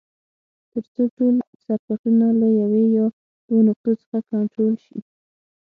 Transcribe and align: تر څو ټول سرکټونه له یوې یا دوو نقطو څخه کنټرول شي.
تر 0.71 0.83
څو 0.93 1.03
ټول 1.17 1.35
سرکټونه 1.63 2.27
له 2.41 2.47
یوې 2.61 2.83
یا 2.97 3.05
دوو 3.45 3.59
نقطو 3.67 3.91
څخه 4.01 4.17
کنټرول 4.31 4.75
شي. 4.85 4.97